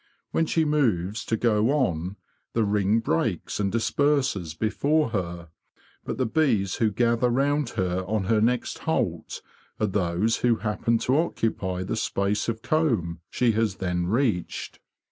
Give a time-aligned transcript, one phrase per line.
[0.31, 2.15] When she moves to go on,
[2.53, 5.49] the ring breaks and disperses before her;
[6.03, 9.43] but the bees who gather round her on her next halt
[9.79, 14.79] are those who happen to occupy the space of comb she has then reached.